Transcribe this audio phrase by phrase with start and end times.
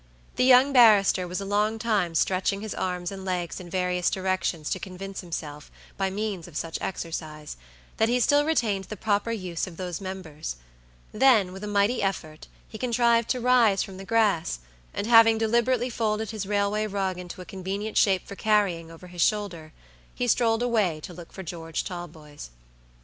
[0.35, 4.71] The young barrister was a long time stretching his arms and legs in various directions
[4.71, 7.55] to convince himself, by means of such exercise,
[7.97, 10.55] that he still retained the proper use of those members;
[11.11, 14.57] then, with a mighty effort, he contrived to rise from the grass,
[14.91, 19.21] and having deliberately folded his railway rug into a convenient shape for carrying over his
[19.21, 19.71] shoulder,
[20.15, 22.49] he strolled away to look for George Talboys.